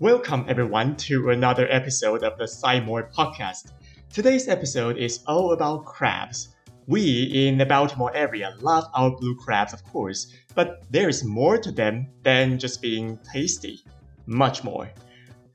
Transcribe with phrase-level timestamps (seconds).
[0.00, 3.72] Welcome everyone to another episode of the Sci podcast.
[4.12, 6.54] Today's episode is all about crabs.
[6.86, 11.58] We in the Baltimore area love our blue crabs, of course, but there is more
[11.58, 13.80] to them than just being tasty.
[14.26, 14.88] Much more.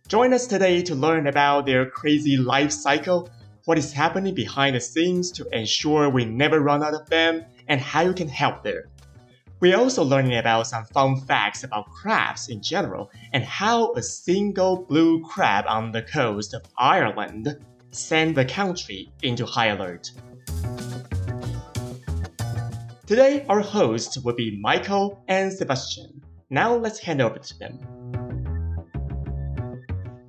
[0.10, 3.30] Join us today to learn about their crazy life cycle,
[3.64, 7.80] what is happening behind the scenes to ensure we never run out of them, and
[7.80, 8.90] how you can help there.
[9.64, 14.76] We're also learning about some fun facts about crabs in general and how a single
[14.76, 17.48] blue crab on the coast of Ireland
[17.92, 20.12] sent the country into high alert.
[23.08, 26.22] Today, our hosts will be Michael and Sebastian.
[26.50, 27.80] Now let's hand over to them.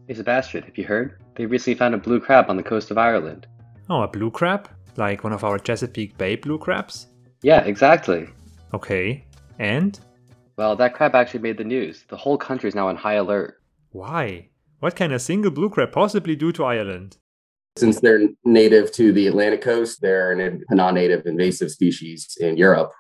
[0.06, 1.20] Hey Sebastian, have you heard?
[1.34, 3.48] They recently found a blue crab on the coast of Ireland.
[3.91, 4.70] Oh, a blue crab?
[4.97, 7.09] Like one of our Chesapeake Bay blue crabs?
[7.42, 8.28] Yeah, exactly.
[8.73, 9.25] Okay.
[9.59, 9.98] And?
[10.57, 12.05] Well, that crab actually made the news.
[12.09, 13.61] The whole country is now on high alert.
[13.91, 14.48] Why?
[14.81, 17.17] What can a single blue crab possibly do to Ireland?
[17.77, 22.93] Since they're native to the Atlantic coast, they're a non native invasive species in Europe.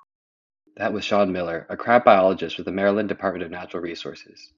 [0.76, 4.52] That was Shaun Miller, a crab biologist with the Maryland Department of Natural Resources.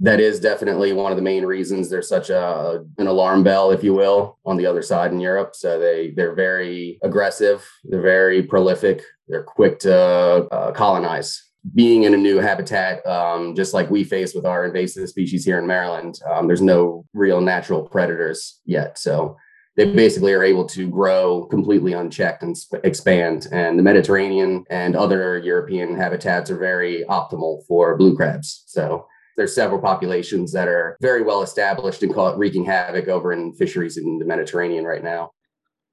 [0.00, 3.84] That is definitely one of the main reasons there's such a an alarm bell, if
[3.84, 5.54] you will, on the other side in Europe.
[5.54, 11.40] So they they're very aggressive, they're very prolific, they're quick to uh, colonize.
[11.74, 15.58] Being in a new habitat, um, just like we face with our invasive species here
[15.58, 18.98] in Maryland, um, there's no real natural predators yet.
[18.98, 19.36] So
[19.76, 23.48] they basically are able to grow completely unchecked and sp- expand.
[23.50, 28.64] And the Mediterranean and other European habitats are very optimal for blue crabs.
[28.66, 33.32] So there's several populations that are very well established and call it wreaking havoc over
[33.32, 35.32] in fisheries in the Mediterranean right now.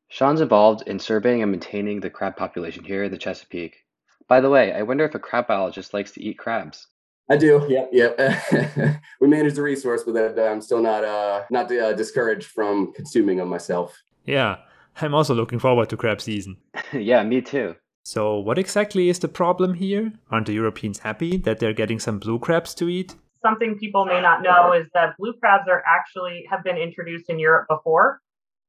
[0.09, 3.78] Shaun's involved in surveying and maintaining the crab population here in the Chesapeake.
[4.28, 6.88] By the way, I wonder if a crab biologist likes to eat crabs.
[7.30, 7.66] I do.
[7.69, 8.97] Yeah, yeah.
[9.22, 13.47] we manage the resource, but I'm still not uh, not uh, discouraged from consuming them
[13.47, 13.97] myself.
[14.25, 14.57] Yeah,
[15.00, 16.57] I'm also looking forward to crab season.
[16.94, 17.75] yeah, me too.
[18.03, 20.12] So, what exactly is the problem here?
[20.30, 23.16] Aren't the Europeans happy that they're getting some blue crabs to eat?
[23.44, 27.40] Something people may not know is that blue crabs are actually have been introduced in
[27.40, 28.19] Europe before.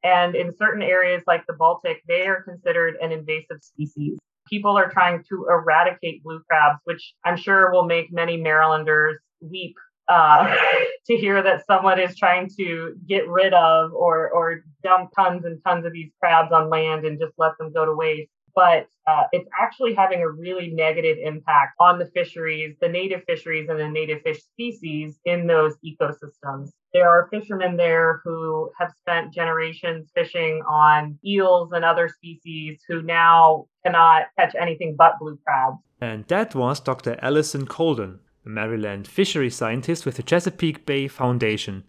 [0.04, 4.18] And in certain areas like the Baltic, they are considered an invasive species.
[4.48, 9.76] People are trying to eradicate blue crabs, which I'm sure will make many Marylanders weep
[10.08, 10.56] uh,
[11.06, 15.60] to hear that someone is trying to get rid of or, or dump tons and
[15.64, 19.24] tons of these crabs on land and just let them go to waste but uh,
[19.32, 23.88] it's actually having a really negative impact on the fisheries, the native fisheries and the
[23.88, 26.70] native fish species in those ecosystems.
[26.92, 33.02] There are fishermen there who have spent generations fishing on eels and other species who
[33.02, 35.78] now cannot catch anything but blue crabs.
[36.00, 37.18] And that was Dr.
[37.22, 41.84] Allison Colden, a Maryland fishery scientist with the Chesapeake Bay Foundation.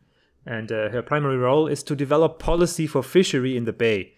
[0.45, 4.13] And uh, her primary role is to develop policy for fishery in the bay.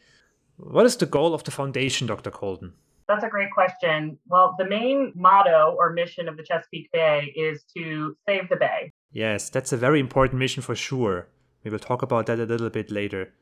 [0.57, 2.31] What is the goal of the foundation, Dr.
[2.31, 2.73] Colden?
[3.07, 4.17] That's a great question.
[4.27, 8.91] Well, the main motto or mission of the Chesapeake Bay is to save the bay.
[9.11, 11.27] Yes, that's a very important mission for sure.
[11.63, 13.33] We will talk about that a little bit later.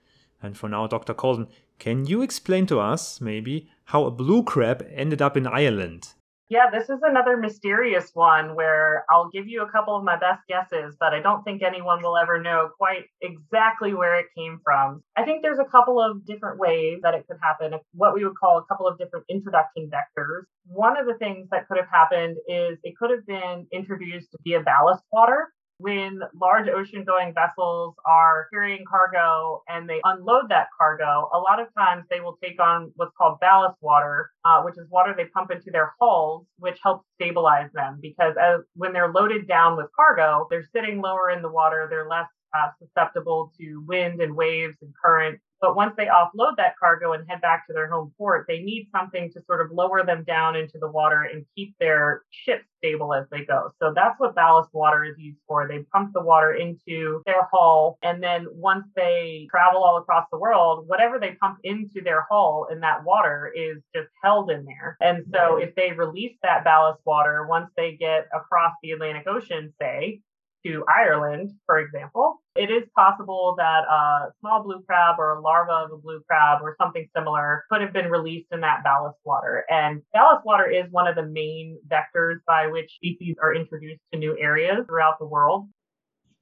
[0.41, 1.13] And for now, Dr.
[1.13, 1.47] Colden,
[1.79, 6.13] can you explain to us, maybe, how a blue crab ended up in Ireland?
[6.53, 10.43] Yeah, this is another mysterious one where I'll give you a couple of my best
[10.47, 15.01] guesses, but I don't think anyone will ever know quite exactly where it came from.
[15.17, 18.37] I think there's a couple of different ways that it could happen, what we would
[18.39, 20.43] call a couple of different introduction vectors.
[20.67, 24.61] One of the things that could have happened is it could have been introduced via
[24.61, 25.47] ballast water
[25.83, 31.59] when large ocean going vessels are carrying cargo and they unload that cargo, a lot
[31.59, 35.25] of times they will take on what's called ballast water, uh, which is water they
[35.25, 39.87] pump into their hulls, which helps stabilize them because as, when they're loaded down with
[39.93, 42.27] cargo, they're sitting lower in the water, they're less
[42.57, 47.23] uh, susceptible to wind and waves and current but once they offload that cargo and
[47.29, 50.57] head back to their home port, they need something to sort of lower them down
[50.57, 53.71] into the water and keep their ship stable as they go.
[53.81, 55.65] So that's what ballast water is used for.
[55.65, 57.97] They pump the water into their hull.
[58.03, 62.67] And then once they travel all across the world, whatever they pump into their hull
[62.69, 64.97] in that water is just held in there.
[64.99, 69.73] And so if they release that ballast water, once they get across the Atlantic Ocean,
[69.79, 70.19] say,
[70.65, 75.85] to Ireland, for example, it is possible that a small blue crab or a larva
[75.85, 79.65] of a blue crab or something similar could have been released in that ballast water.
[79.69, 84.19] And ballast water is one of the main vectors by which species are introduced to
[84.19, 85.67] new areas throughout the world.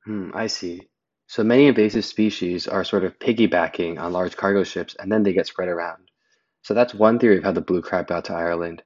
[0.06, 0.88] Hmm, I see.
[1.28, 5.34] So many invasive species are sort of piggybacking on large cargo ships and then they
[5.34, 6.10] get spread around.
[6.64, 8.84] So that's one theory of how the blue crab got to Ireland.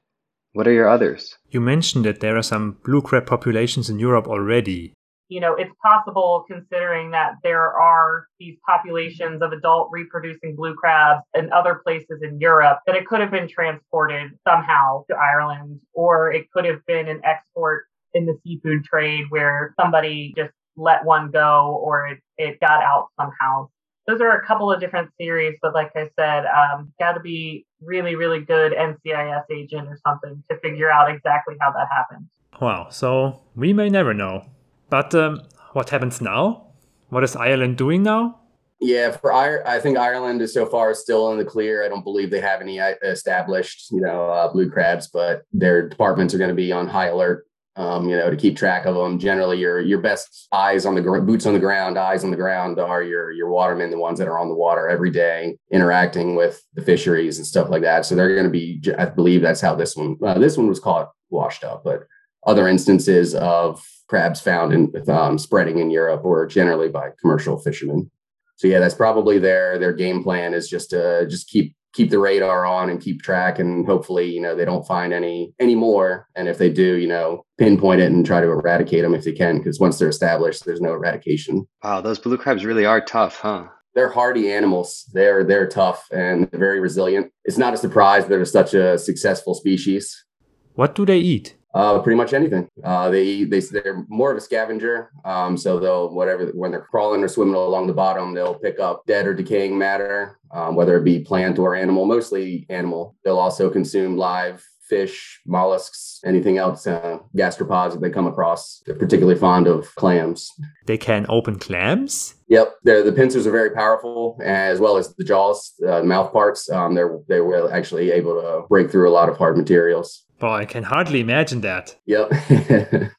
[0.54, 1.36] What are your others?
[1.50, 4.94] You mentioned that there are some blue crab populations in Europe already.
[5.28, 11.22] You know, it's possible considering that there are these populations of adult reproducing blue crabs
[11.36, 16.32] in other places in Europe that it could have been transported somehow to Ireland, or
[16.32, 21.32] it could have been an export in the seafood trade where somebody just let one
[21.32, 23.70] go or it, it got out somehow.
[24.08, 27.66] Those are a couple of different theories, but like I said, um, got to be
[27.82, 32.28] really, really good NCIS agent or something to figure out exactly how that happened.
[32.62, 34.46] Wow, so we may never know.
[34.90, 35.42] But um,
[35.74, 36.68] what happens now?
[37.10, 38.40] What is Ireland doing now?
[38.82, 41.84] Yeah, for Ireland, I think Ireland is so far still in the clear.
[41.84, 45.88] I don't believe they have any uh, established, you know, uh, blue crabs, but their
[45.88, 47.46] departments are going to be on high alert
[47.78, 49.20] um, you know, to keep track of them.
[49.20, 52.38] Generally, your your best eyes on the gr- boots on the ground, eyes on the
[52.38, 56.36] ground are your your watermen, the ones that are on the water every day, interacting
[56.36, 58.06] with the fisheries and stuff like that.
[58.06, 58.82] So they're going to be.
[58.98, 60.18] I believe that's how this one.
[60.24, 62.04] Uh, this one was caught washed up, but
[62.48, 68.10] other instances of crabs found in um, spreading in Europe were generally by commercial fishermen.
[68.58, 72.20] So yeah, that's probably their their game plan is just to just keep keep the
[72.20, 76.28] radar on and keep track and hopefully you know they don't find any any more.
[76.36, 79.32] And if they do you know pinpoint it and try to eradicate them if they
[79.32, 81.68] can because once they're established there's no eradication.
[81.84, 83.68] Wow those blue crabs really are tough huh?
[83.94, 85.10] They're hardy animals.
[85.14, 87.32] They're they're tough and very resilient.
[87.44, 90.26] It's not a surprise they're such a successful species.
[90.74, 92.68] What do they eat uh, pretty much anything.
[92.84, 95.12] Uh, they they they're more of a scavenger.
[95.26, 99.06] Um, so they'll whatever when they're crawling or swimming along the bottom, they'll pick up
[99.06, 102.06] dead or decaying matter, um, whether it be plant or animal.
[102.06, 103.16] Mostly animal.
[103.24, 108.84] They'll also consume live fish, mollusks, anything else, uh, gastropods that they come across.
[108.86, 110.52] They're particularly fond of clams.
[110.86, 112.36] They can open clams.
[112.50, 116.70] Yep, they're, the pincers are very powerful, as well as the jaws, uh, mouth parts.
[116.70, 120.25] Um, they're they were actually able to break through a lot of hard materials.
[120.42, 121.96] Well, I can hardly imagine that.
[122.06, 122.32] Yep.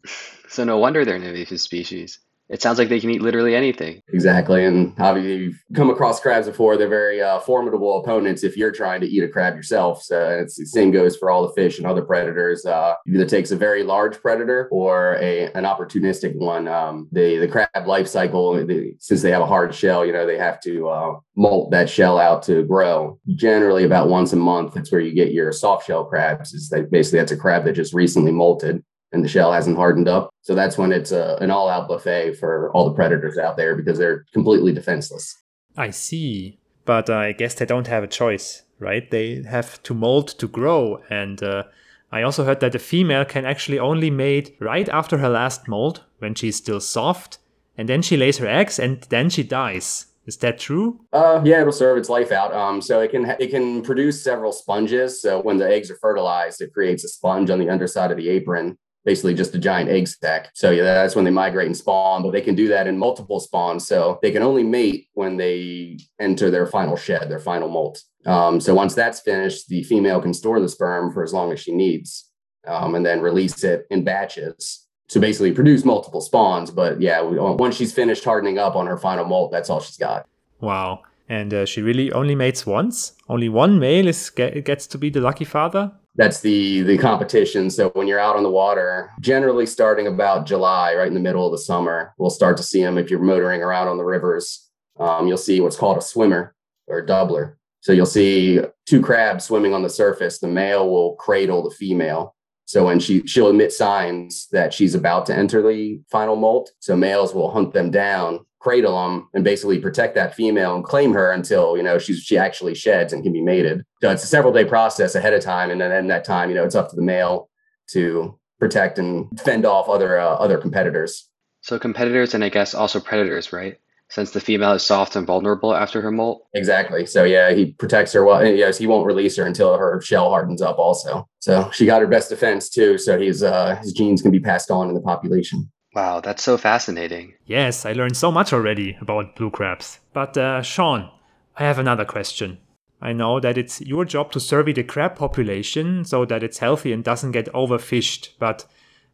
[0.48, 2.20] so no wonder they're an invasive species.
[2.48, 4.00] It sounds like they can eat literally anything.
[4.08, 4.64] Exactly.
[4.64, 6.76] And obviously, you've come across crabs before.
[6.76, 10.02] They're very uh, formidable opponents if you're trying to eat a crab yourself.
[10.02, 12.64] So it's the same goes for all the fish and other predators.
[12.64, 16.68] Uh, either takes a very large predator or a an opportunistic one.
[16.68, 20.26] Um, the the crab life cycle, they, since they have a hard shell, you know,
[20.26, 23.18] they have to uh, molt that shell out to grow.
[23.34, 26.52] Generally, about once a month, that's where you get your soft shell crabs.
[26.52, 30.08] Is that basically that's a crab that just recently molted and the shell hasn't hardened
[30.08, 30.30] up.
[30.42, 33.74] So that's when it's a, an all out buffet for all the predators out there
[33.76, 35.34] because they're completely defenseless.
[35.76, 36.58] I see.
[36.84, 39.10] But uh, I guess they don't have a choice, right?
[39.10, 41.02] They have to molt to grow.
[41.10, 41.64] And uh,
[42.12, 46.02] I also heard that the female can actually only mate right after her last molt
[46.18, 47.38] when she's still soft.
[47.76, 50.06] And then she lays her eggs and then she dies.
[50.26, 51.00] Is that true?
[51.12, 52.52] Uh, yeah, it'll serve its life out.
[52.52, 55.22] Um, so it can it can produce several sponges.
[55.22, 58.28] So when the eggs are fertilized, it creates a sponge on the underside of the
[58.28, 58.76] apron
[59.06, 60.50] basically just a giant egg stack.
[60.52, 63.40] So yeah, that's when they migrate and spawn, but they can do that in multiple
[63.40, 63.86] spawns.
[63.86, 68.02] So they can only mate when they enter their final shed, their final molt.
[68.26, 71.60] Um, so once that's finished, the female can store the sperm for as long as
[71.60, 72.28] she needs,
[72.66, 74.82] um, and then release it in batches.
[75.08, 76.70] to basically, produce multiple spawns.
[76.70, 80.26] But yeah, once she's finished hardening up on her final molt, that's all she's got.
[80.60, 81.02] Wow.
[81.28, 83.12] And uh, she really only mates once.
[83.28, 87.70] Only one male is get, gets to be the lucky father that's the the competition.
[87.70, 91.46] So when you're out on the water, generally starting about July, right in the middle
[91.46, 92.98] of the summer, we'll start to see them.
[92.98, 94.68] If you're motoring around on the rivers,
[94.98, 96.54] um, you'll see what's called a swimmer
[96.86, 97.56] or a doubler.
[97.80, 100.38] So you'll see two crabs swimming on the surface.
[100.38, 102.35] The male will cradle the female.
[102.66, 106.96] So when she she'll emit signs that she's about to enter the final molt, so
[106.96, 111.30] males will hunt them down cradle them and basically protect that female and claim her
[111.30, 113.84] until you know she's she actually sheds and can be mated.
[114.02, 116.56] So it's a several day process ahead of time, and then in that time, you
[116.56, 117.48] know, it's up to the male
[117.90, 121.28] to protect and fend off other uh, other competitors.
[121.60, 123.78] So competitors and I guess also predators, right?
[124.08, 126.46] Since the female is soft and vulnerable after her molt.
[126.54, 127.06] Exactly.
[127.06, 128.24] So yeah, he protects her.
[128.24, 130.78] Well, yes, he won't release her until her shell hardens up.
[130.78, 132.98] Also, so she got her best defense too.
[132.98, 135.70] So his uh, his genes can be passed on in the population.
[135.94, 137.34] Wow, that's so fascinating.
[137.46, 139.98] Yes, I learned so much already about blue crabs.
[140.12, 141.10] But uh, Shaun,
[141.56, 142.58] I have another question.
[143.00, 146.92] I know that it's your job to survey the crab population so that it's healthy
[146.92, 148.66] and doesn't get overfished, but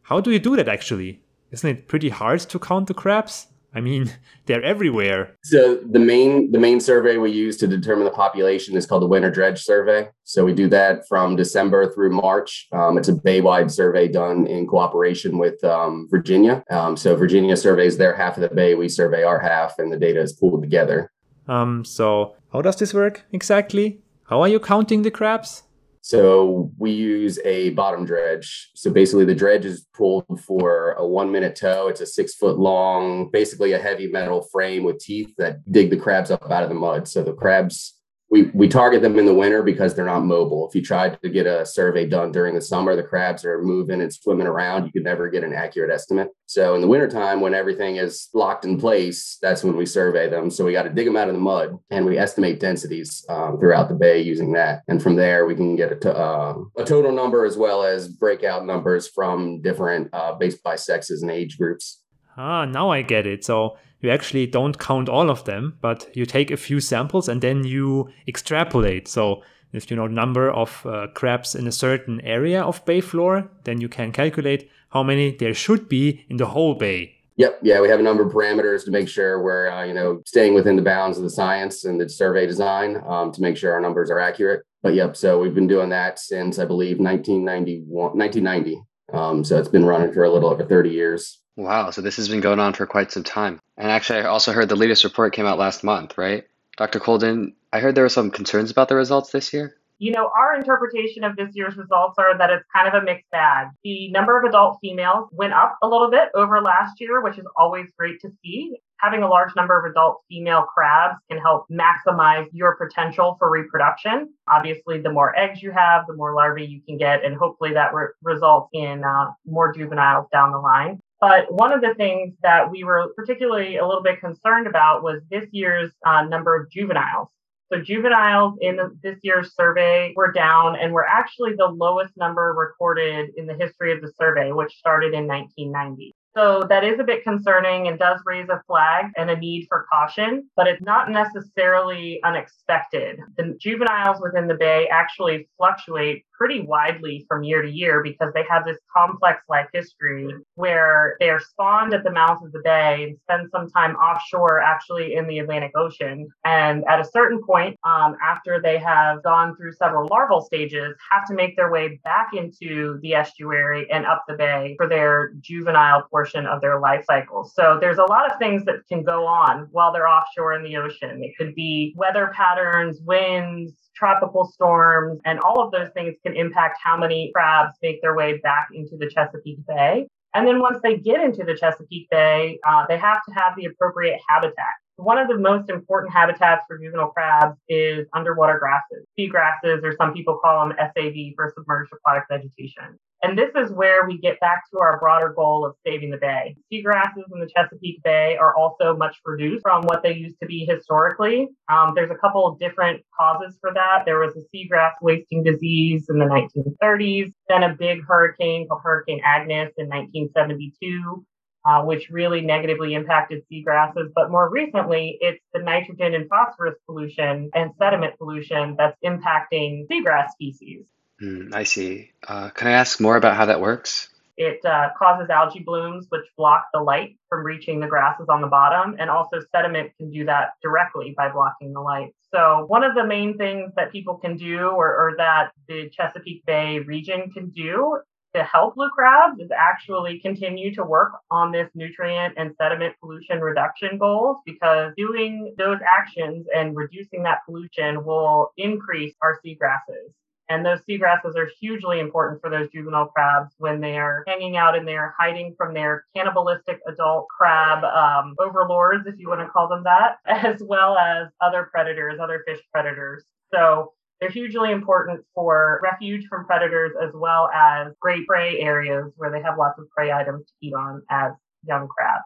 [0.03, 1.21] how do you do that actually?
[1.51, 3.47] Isn't it pretty hard to count the crabs?
[3.75, 4.11] I mean,
[4.45, 5.35] they're everywhere.
[5.43, 9.07] So the main the main survey we use to determine the population is called the
[9.07, 10.09] Winter Dredge Survey.
[10.23, 12.67] So we do that from December through March.
[12.71, 16.63] Um, it's a bay-wide survey done in cooperation with um, Virginia.
[16.69, 19.97] Um, so Virginia surveys their half of the bay, we survey our half, and the
[19.97, 21.11] data is pooled together.
[21.47, 21.83] Um.
[21.83, 23.99] So how does this work exactly?
[24.29, 25.63] How are you counting the crabs?
[26.03, 28.71] So we use a bottom dredge.
[28.75, 31.87] So basically, the dredge is pulled for a one minute tow.
[31.87, 35.97] It's a six foot long, basically a heavy metal frame with teeth that dig the
[35.97, 37.07] crabs up out of the mud.
[37.07, 37.95] So the crabs
[38.33, 40.67] we, we target them in the winter because they're not mobile.
[40.67, 44.01] If you tried to get a survey done during the summer, the crabs are moving
[44.01, 44.85] and swimming around.
[44.85, 46.29] You could never get an accurate estimate.
[46.47, 50.49] So in the wintertime, when everything is locked in place, that's when we survey them.
[50.49, 53.59] So we got to dig them out of the mud and we estimate densities um,
[53.59, 54.81] throughout the bay using that.
[54.87, 59.07] And from there, we can get uh, a total number as well as breakout numbers
[59.07, 62.01] from different uh, based by sexes and age groups.
[62.35, 63.45] Ah, now I get it.
[63.45, 67.41] So you actually don't count all of them, but you take a few samples and
[67.41, 69.07] then you extrapolate.
[69.07, 69.41] So
[69.71, 73.81] if you know number of uh, crabs in a certain area of bay floor, then
[73.81, 77.15] you can calculate how many there should be in the whole bay.
[77.37, 77.59] Yep.
[77.63, 80.53] Yeah, we have a number of parameters to make sure we're uh, you know staying
[80.53, 83.81] within the bounds of the science and the survey design um, to make sure our
[83.81, 84.63] numbers are accurate.
[84.83, 88.81] But yep, so we've been doing that since I believe 1991, 1990.
[89.13, 91.39] Um, so it's been running for a little over 30 years.
[91.55, 93.59] Wow, so this has been going on for quite some time.
[93.77, 96.45] And actually, I also heard the latest report came out last month, right?
[96.77, 96.99] Dr.
[96.99, 99.77] Colden, I heard there were some concerns about the results this year.
[99.99, 103.29] You know, our interpretation of this year's results are that it's kind of a mixed
[103.31, 103.67] bag.
[103.83, 107.45] The number of adult females went up a little bit over last year, which is
[107.55, 112.47] always great to see having a large number of adult female crabs can help maximize
[112.53, 114.33] your potential for reproduction.
[114.47, 117.93] Obviously, the more eggs you have, the more larvae you can get, and hopefully that
[117.93, 120.99] re- results in uh, more juveniles down the line.
[121.23, 125.21] But one of the things that we were particularly a little bit concerned about was
[125.31, 127.29] this year's uh, number of juveniles.
[127.71, 133.29] So juveniles in this year's survey were down and were actually the lowest number recorded
[133.37, 136.13] in the history of the survey, which started in 1990.
[136.35, 139.85] So that is a bit concerning and does raise a flag and a need for
[139.93, 143.19] caution, but it's not necessarily unexpected.
[143.37, 148.43] The juveniles within the bay actually fluctuate pretty widely from year to year because they
[148.49, 153.05] have this complex life history where they are spawned at the mouth of the bay
[153.05, 156.27] and spend some time offshore, actually in the Atlantic Ocean.
[156.43, 161.25] And at a certain point, um, after they have gone through several larval stages, have
[161.29, 166.03] to make their way back into the estuary and up the bay for their juvenile
[166.11, 167.45] portion of their life cycle.
[167.45, 170.75] So there's a lot of things that can go on while they're offshore in the
[170.75, 171.23] ocean.
[171.23, 176.79] It could be weather patterns, winds, tropical storms, and all of those things can impact
[176.83, 180.07] how many crabs make their way back into the Chesapeake Bay.
[180.33, 183.65] And then once they get into the Chesapeake Bay, uh, they have to have the
[183.65, 184.73] appropriate habitat.
[184.95, 189.95] One of the most important habitats for juvenile crabs is underwater grasses, sea grasses, or
[189.97, 192.99] some people call them SAV for submerged aquatic vegetation.
[193.23, 196.57] And this is where we get back to our broader goal of saving the bay.
[196.71, 200.65] Seagrasses in the Chesapeake Bay are also much reduced from what they used to be
[200.65, 201.47] historically.
[201.71, 204.03] Um, there's a couple of different causes for that.
[204.05, 209.21] There was a seagrass wasting disease in the 1930s, then a big hurricane called Hurricane
[209.23, 211.25] Agnes in 1972.
[211.65, 214.09] Uh, which really negatively impacted seagrasses.
[214.13, 220.31] But more recently, it's the nitrogen and phosphorus pollution and sediment pollution that's impacting seagrass
[220.31, 220.83] species.
[221.23, 222.11] Mm, I see.
[222.27, 224.09] Uh, can I ask more about how that works?
[224.35, 228.47] It uh, causes algae blooms, which block the light from reaching the grasses on the
[228.47, 228.97] bottom.
[228.99, 232.13] And also, sediment can do that directly by blocking the light.
[232.33, 236.45] So, one of the main things that people can do, or, or that the Chesapeake
[236.45, 237.99] Bay region can do
[238.35, 243.39] to help blue crabs, is actually continue to work on this nutrient and sediment pollution
[243.39, 250.11] reduction goals because doing those actions and reducing that pollution will increase our seagrasses.
[250.49, 254.75] And those seagrasses are hugely important for those juvenile crabs when they are hanging out
[254.75, 259.67] in there, hiding from their cannibalistic adult crab um, overlords, if you want to call
[259.69, 263.23] them that, as well as other predators, other fish predators.
[263.53, 269.31] So they're hugely important for refuge from predators as well as great prey areas where
[269.31, 271.33] they have lots of prey items to eat on as
[271.65, 272.23] young crabs.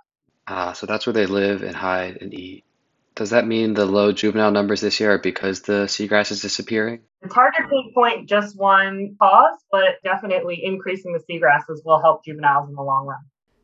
[0.47, 2.63] Ah, so that's where they live and hide and eat.
[3.17, 7.00] Does that mean the low juvenile numbers this year are because the seagrass is disappearing?
[7.24, 12.69] It's hard to pinpoint just one cause, but definitely increasing the seagrasses will help juveniles
[12.69, 13.17] in the long run.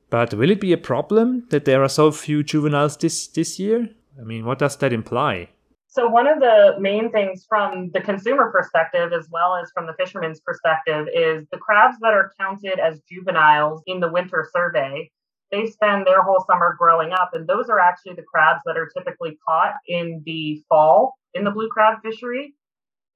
[0.10, 3.89] But will it be a problem that there are so few juveniles this, this year?
[4.19, 5.50] I mean, what does that imply?
[5.86, 9.93] So, one of the main things from the consumer perspective, as well as from the
[9.93, 15.12] fisherman's perspective, is the crabs that are counted as juveniles in the winter survey
[15.53, 17.29] they spend their whole summer growing up.
[17.33, 21.51] And those are actually the crabs that are typically caught in the fall in the
[21.51, 22.55] blue crab fishery.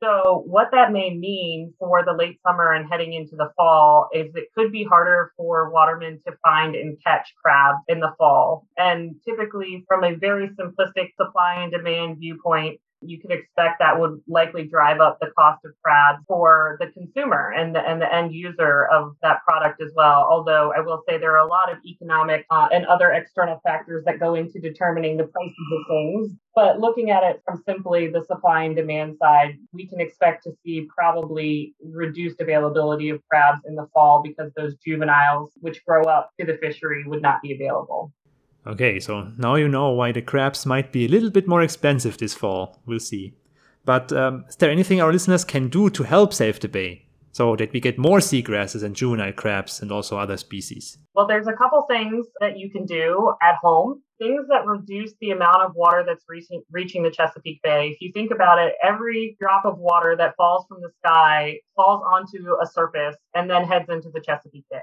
[0.03, 4.27] So, what that may mean for the late summer and heading into the fall is
[4.35, 8.67] it could be harder for watermen to find and catch crabs in the fall.
[8.77, 14.21] And typically, from a very simplistic supply and demand viewpoint, you can expect that would
[14.27, 18.33] likely drive up the cost of crabs for the consumer and the, and the end
[18.33, 20.27] user of that product as well.
[20.29, 24.03] Although I will say there are a lot of economic uh, and other external factors
[24.05, 26.31] that go into determining the prices of things.
[26.55, 30.51] But looking at it from simply the supply and demand side, we can expect to
[30.65, 36.31] see probably reduced availability of crabs in the fall because those juveniles, which grow up
[36.39, 38.11] to the fishery, would not be available.
[38.67, 42.17] Okay, so now you know why the crabs might be a little bit more expensive
[42.17, 42.81] this fall.
[42.85, 43.33] We'll see.
[43.85, 47.55] But um, is there anything our listeners can do to help save the bay so
[47.55, 50.97] that we get more seagrasses and juvenile crabs and also other species?
[51.15, 54.01] Well, there's a couple things that you can do at home.
[54.19, 57.91] Things that reduce the amount of water that's reaching, reaching the Chesapeake Bay.
[57.93, 62.03] If you think about it, every drop of water that falls from the sky falls
[62.05, 64.81] onto a surface and then heads into the Chesapeake Bay.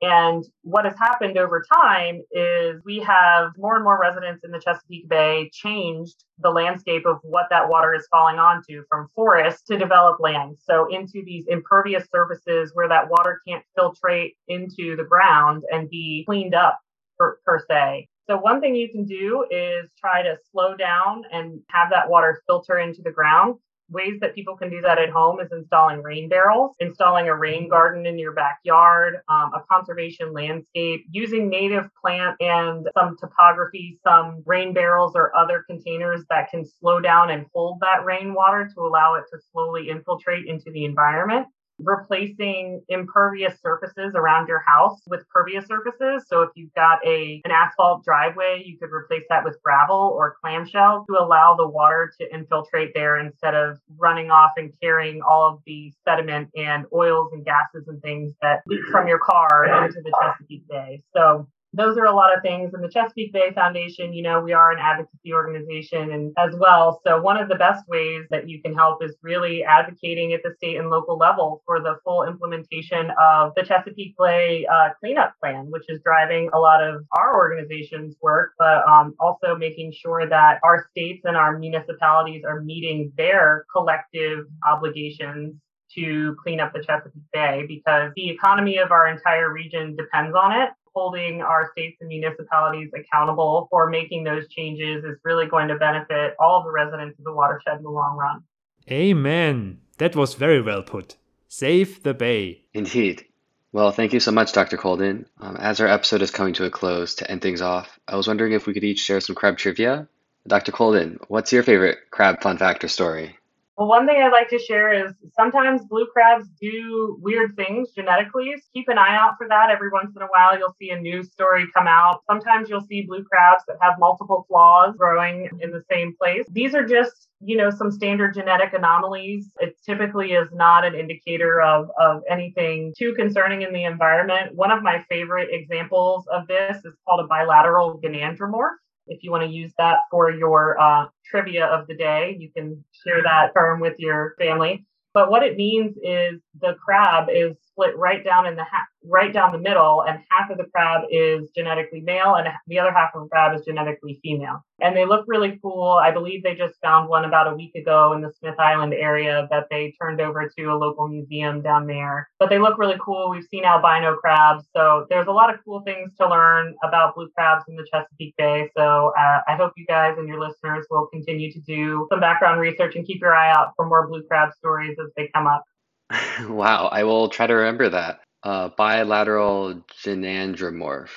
[0.00, 4.60] And what has happened over time is we have more and more residents in the
[4.60, 9.76] Chesapeake Bay changed the landscape of what that water is falling onto from forest to
[9.76, 10.56] developed land.
[10.62, 16.24] So into these impervious surfaces where that water can't filtrate into the ground and be
[16.26, 16.78] cleaned up
[17.18, 18.08] per, per se.
[18.28, 22.42] So one thing you can do is try to slow down and have that water
[22.46, 23.56] filter into the ground
[23.90, 27.68] ways that people can do that at home is installing rain barrels, installing a rain
[27.68, 34.42] garden in your backyard, um, a conservation landscape, using native plant and some topography, some
[34.46, 39.14] rain barrels or other containers that can slow down and hold that rainwater to allow
[39.14, 41.46] it to slowly infiltrate into the environment
[41.78, 46.24] replacing impervious surfaces around your house with pervious surfaces.
[46.28, 50.36] So if you've got a an asphalt driveway, you could replace that with gravel or
[50.40, 55.48] clamshell to allow the water to infiltrate there instead of running off and carrying all
[55.48, 60.00] of the sediment and oils and gases and things that leak from your car into
[60.02, 61.02] the Chesapeake Bay.
[61.14, 62.72] So those are a lot of things.
[62.72, 67.00] And the Chesapeake Bay Foundation, you know, we are an advocacy organization and as well.
[67.06, 70.54] So one of the best ways that you can help is really advocating at the
[70.56, 75.66] state and local level for the full implementation of the Chesapeake Bay uh, cleanup plan,
[75.68, 80.60] which is driving a lot of our organization's work, but um, also making sure that
[80.64, 85.54] our states and our municipalities are meeting their collective obligations
[85.94, 90.52] to clean up the Chesapeake Bay because the economy of our entire region depends on
[90.52, 95.76] it holding our states and municipalities accountable for making those changes is really going to
[95.76, 98.42] benefit all of the residents of the watershed in the long run.
[98.90, 99.78] Amen.
[99.98, 101.16] That was very well put.
[101.46, 102.62] Save the bay.
[102.74, 103.24] Indeed.
[103.72, 104.76] Well, thank you so much, Dr.
[104.76, 105.26] Colden.
[105.40, 108.26] Um, as our episode is coming to a close, to end things off, I was
[108.26, 110.08] wondering if we could each share some crab trivia.
[110.48, 110.72] Dr.
[110.72, 113.37] Colden, what's your favorite crab fun fact or story?
[113.78, 118.52] Well, one thing I'd like to share is sometimes blue crabs do weird things genetically.
[118.74, 119.70] Keep an eye out for that.
[119.70, 122.22] Every once in a while, you'll see a news story come out.
[122.28, 126.44] Sometimes you'll see blue crabs that have multiple claws growing in the same place.
[126.50, 129.52] These are just, you know, some standard genetic anomalies.
[129.60, 134.56] It typically is not an indicator of, of anything too concerning in the environment.
[134.56, 138.74] One of my favorite examples of this is called a bilateral gynandromorph
[139.08, 142.84] if you want to use that for your uh, trivia of the day, you can
[142.92, 144.86] share that term with your family.
[145.14, 149.32] But what it means is the crab is split right down in the ha- right
[149.32, 153.10] down the middle, and half of the crab is genetically male, and the other half
[153.14, 154.64] of the crab is genetically female.
[154.80, 155.98] And they look really cool.
[156.00, 159.48] I believe they just found one about a week ago in the Smith Island area
[159.50, 162.28] that they turned over to a local museum down there.
[162.38, 163.30] But they look really cool.
[163.30, 167.28] We've seen albino crabs, so there's a lot of cool things to learn about blue
[167.34, 168.70] crabs in the Chesapeake Bay.
[168.76, 172.60] So uh, I hope you guys and your listeners will continue to do some background
[172.60, 175.64] research and keep your eye out for more blue crab stories as they come up.
[176.48, 178.20] wow, I will try to remember that.
[178.42, 181.10] Uh, bilateral gynandromorph.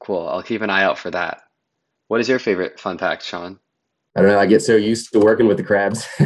[0.00, 0.28] Cool.
[0.28, 1.42] I'll keep an eye out for that.
[2.06, 3.58] What is your favorite fun fact, Shaun?
[4.16, 4.38] I don't know.
[4.38, 6.06] I get so used to working with the crabs.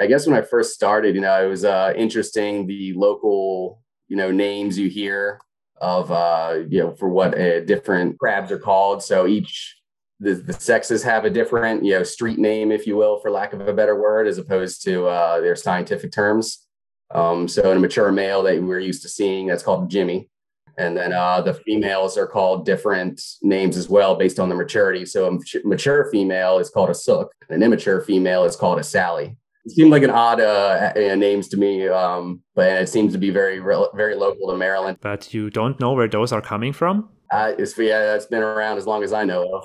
[0.00, 4.16] I guess when I first started, you know, it was uh, interesting the local, you
[4.16, 5.40] know, names you hear
[5.80, 9.02] of, uh, you know, for what uh, different crabs are called.
[9.02, 9.76] So each
[10.20, 13.52] the, the sexes have a different, you know, street name, if you will, for lack
[13.52, 16.65] of a better word, as opposed to uh, their scientific terms.
[17.14, 20.28] Um, so in a mature male that we're used to seeing, that's called Jimmy.
[20.78, 25.06] And then uh, the females are called different names as well based on the maturity.
[25.06, 29.36] So a mature female is called a sook, an immature female is called a Sally.
[29.64, 33.30] It seemed like an odd uh, names to me, um, but it seems to be
[33.30, 34.98] very, very local to Maryland.
[35.00, 37.08] But you don't know where those are coming from?
[37.32, 39.62] Uh, it's, yeah, that's been around as long as I know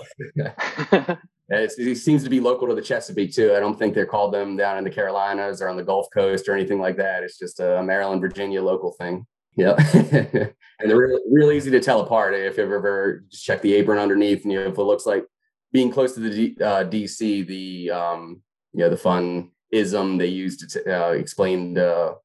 [0.97, 1.17] of.
[1.51, 3.53] it seems to be local to the Chesapeake too.
[3.55, 6.47] I don't think they're called them down in the Carolinas or on the Gulf Coast
[6.47, 7.23] or anything like that.
[7.23, 9.25] It's just a Maryland, Virginia local thing.
[9.55, 12.33] Yeah, and they're real, really easy to tell apart.
[12.33, 15.25] If you've ever just check the apron underneath, and you know, if it looks like
[15.73, 20.27] being close to the D, uh, DC, the um, you know the fun ism they
[20.27, 22.15] use to t- uh, explain the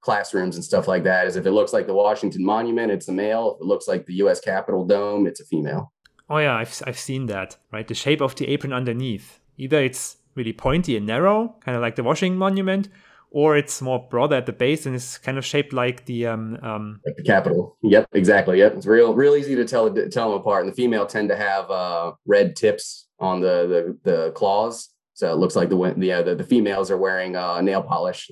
[0.00, 3.12] classrooms and stuff like that is if it looks like the Washington Monument, it's a
[3.12, 3.56] male.
[3.56, 4.40] If it looks like the U.S.
[4.40, 5.92] Capitol dome, it's a female.
[6.28, 7.56] Oh yeah, I've I've seen that.
[7.72, 9.40] Right, the shape of the apron underneath.
[9.56, 12.88] Either it's really pointy and narrow, kind of like the Washington Monument,
[13.30, 16.58] or it's more broader at the base and it's kind of shaped like the um,
[16.62, 17.76] um like the Capitol.
[17.82, 18.58] Yep, exactly.
[18.58, 20.64] Yep, it's real real easy to tell tell them apart.
[20.64, 25.32] And the female tend to have uh, red tips on the, the the claws, so
[25.32, 28.30] it looks like the the uh, the, the females are wearing uh, nail polish,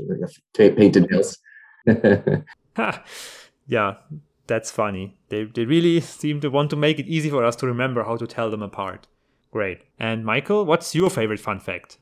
[0.55, 1.39] painted nails.
[3.67, 3.95] yeah,
[4.47, 5.17] that's funny.
[5.29, 8.17] They they really seem to want to make it easy for us to remember how
[8.17, 9.07] to tell them apart.
[9.51, 9.83] Great.
[9.99, 11.99] And Michael, what's your favorite fun fact?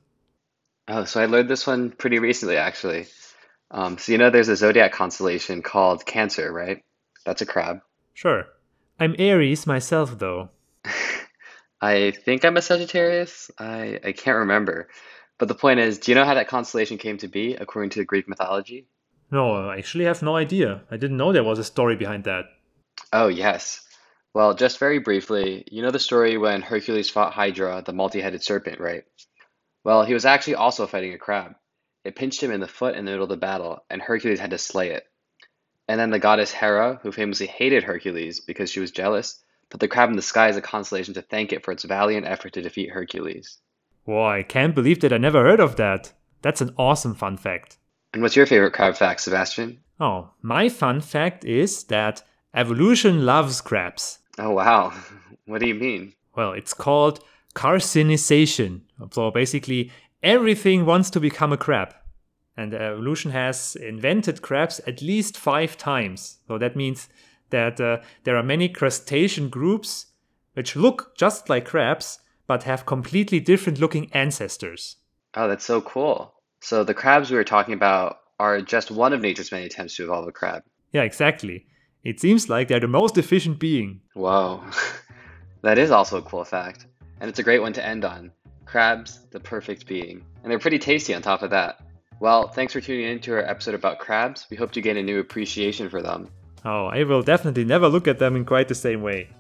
[0.89, 3.07] Oh, so I learned this one pretty recently, actually.
[3.71, 6.83] Um, so you know, there's a zodiac constellation called Cancer, right?
[7.25, 7.81] That's a crab.
[8.15, 8.47] Sure.
[8.99, 10.51] I'm Aries myself, though.
[11.81, 13.51] I think I'm a Sagittarius.
[13.59, 14.89] I I can't remember.
[15.39, 18.05] But the point is, do you know how that constellation came to be according to
[18.05, 18.87] Greek mythology?
[19.33, 20.83] No, I actually have no idea.
[20.91, 22.45] I didn't know there was a story behind that.
[23.15, 23.81] Oh, yes.
[24.35, 28.79] Well, just very briefly, you know the story when Hercules fought Hydra, the multi-headed serpent,
[28.79, 29.05] right?
[29.85, 31.55] Well, he was actually also fighting a crab.
[32.05, 34.51] It pinched him in the foot in the middle of the battle, and Hercules had
[34.51, 35.05] to slay it.
[35.89, 39.89] And then the goddess Hera, who famously hated Hercules because she was jealous, put the
[39.89, 42.63] crab in the sky as a consolation to thank it for its valiant effort to
[42.63, 43.59] defeat Hercules.
[44.05, 46.13] Whoa, I can't believe that I never heard of that.
[46.43, 47.79] That's an awesome fun fact.
[48.13, 49.81] And what's your favorite crab fact, Sebastian?
[49.99, 52.23] Oh, my fun fact is that
[52.55, 54.19] evolution loves crabs.
[54.39, 54.93] Oh, wow.
[55.47, 56.15] What do you mean?
[56.37, 57.19] Well, it's called
[57.55, 58.83] carcinization.
[59.11, 59.91] So basically,
[60.23, 61.95] everything wants to become a crab.
[62.57, 66.39] And evolution has invented crabs at least five times.
[66.47, 67.09] So that means
[67.51, 70.07] that uh, there are many crustacean groups
[70.55, 74.97] which look just like crabs but have completely different looking ancestors.
[75.35, 76.35] Oh, that's so cool.
[76.63, 80.05] So the crabs we were talking about are just one of nature's many attempts to
[80.05, 80.63] evolve a crab.
[80.93, 81.67] Yeah, exactly.
[82.05, 84.01] It seems like they're the most efficient being.
[84.15, 84.63] Whoa.
[85.63, 86.87] that is also a cool fact.
[87.21, 88.31] And it's a great one to end on.
[88.65, 90.25] Crabs, the perfect being.
[90.43, 91.81] And they're pretty tasty on top of that.
[92.21, 94.47] Well, thanks for tuning in to our episode about crabs.
[94.49, 96.29] We hope you gain a new appreciation for them.
[96.65, 99.31] Oh, I will definitely never look at them in quite the same way.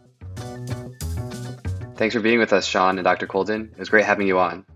[1.94, 3.28] Thanks for being with us, Shaun and Dr.
[3.28, 3.70] Colden.
[3.72, 4.66] It was great having you on.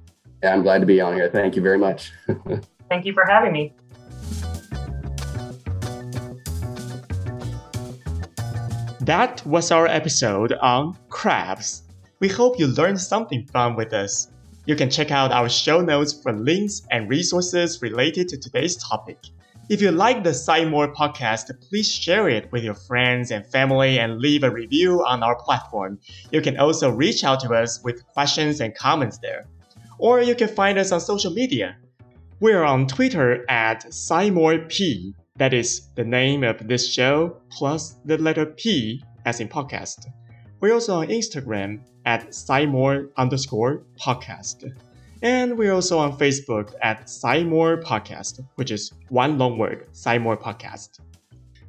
[0.46, 1.28] Yeah, I'm glad to be on here.
[1.28, 2.12] Thank you very much.
[2.88, 3.74] Thank you for having me.
[9.00, 11.82] That was our episode on crabs.
[12.20, 14.30] We hope you learned something fun with us.
[14.66, 19.18] You can check out our show notes for links and resources related to today's topic.
[19.68, 24.20] If you like the SciMore podcast, please share it with your friends and family and
[24.20, 25.98] leave a review on our platform.
[26.30, 29.48] You can also reach out to us with questions and comments there.
[29.98, 31.76] Or you can find us on social media.
[32.40, 35.14] We're on Twitter at SciMoreP.
[35.37, 40.06] That is the name of this show plus the letter P as in podcast.
[40.61, 44.64] We're also on Instagram at SciMore underscore podcast.
[45.22, 51.00] And we're also on Facebook at SciMore Podcast, which is one long word, SciMore Podcast.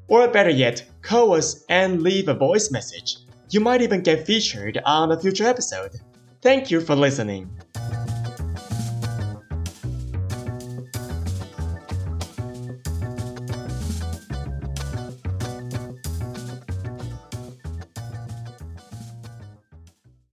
[0.09, 3.17] Or better yet, call us and leave a voice message.
[3.49, 5.91] You might even get featured on a future episode.
[6.41, 7.49] Thank you for listening.